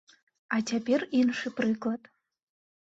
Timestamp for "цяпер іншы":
0.69-1.55